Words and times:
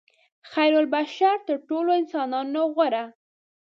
خیرالبشر 0.51 1.37
تر 1.47 1.57
ټولو 1.67 1.89
انسانانو 2.01 2.61
غوره. 2.75 3.03